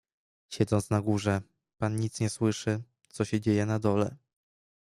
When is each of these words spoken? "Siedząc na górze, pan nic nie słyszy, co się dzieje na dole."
"Siedząc 0.49 0.89
na 0.89 1.01
górze, 1.01 1.41
pan 1.77 1.95
nic 1.95 2.19
nie 2.19 2.29
słyszy, 2.29 2.81
co 3.09 3.25
się 3.25 3.41
dzieje 3.41 3.65
na 3.65 3.79
dole." 3.79 4.15